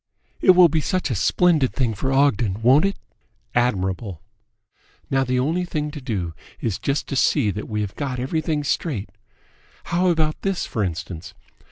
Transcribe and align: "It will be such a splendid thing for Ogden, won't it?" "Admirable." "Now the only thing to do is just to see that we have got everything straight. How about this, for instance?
"It 0.41 0.55
will 0.55 0.67
be 0.67 0.81
such 0.81 1.11
a 1.11 1.15
splendid 1.15 1.73
thing 1.75 1.93
for 1.93 2.11
Ogden, 2.11 2.63
won't 2.63 2.85
it?" 2.85 2.97
"Admirable." 3.53 4.19
"Now 5.11 5.23
the 5.23 5.39
only 5.39 5.63
thing 5.63 5.91
to 5.91 6.01
do 6.01 6.33
is 6.59 6.79
just 6.79 7.05
to 7.09 7.15
see 7.15 7.51
that 7.51 7.69
we 7.69 7.81
have 7.81 7.93
got 7.93 8.17
everything 8.19 8.63
straight. 8.63 9.11
How 9.83 10.07
about 10.07 10.41
this, 10.41 10.65
for 10.65 10.83
instance? 10.83 11.35